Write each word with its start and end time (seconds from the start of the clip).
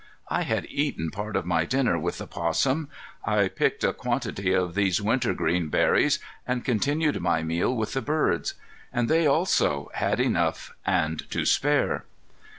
I 0.29 0.41
had 0.41 0.65
eaten 0.65 1.11
part 1.11 1.35
of 1.35 1.45
my 1.45 1.63
dinner 1.63 1.99
with 1.99 2.17
the 2.17 2.25
'possum; 2.25 2.89
I 3.23 3.47
picked 3.47 3.83
a 3.83 3.93
quantity 3.93 4.51
of 4.51 4.73
these 4.73 4.99
wintergreen 4.99 5.67
berries, 5.67 6.17
and 6.47 6.65
continued 6.65 7.21
my 7.21 7.43
meal 7.43 7.75
with 7.75 7.93
the 7.93 8.01
birds. 8.01 8.55
And 8.91 9.07
they 9.07 9.27
also 9.27 9.91
had 9.93 10.19
enough 10.19 10.73
and 10.87 11.29
to 11.29 11.45
spare. 11.45 12.05